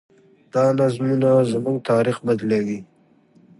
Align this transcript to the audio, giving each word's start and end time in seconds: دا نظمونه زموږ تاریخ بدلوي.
دا 0.53 0.65
نظمونه 0.79 1.31
زموږ 1.51 1.77
تاریخ 1.89 2.17
بدلوي. 2.27 2.79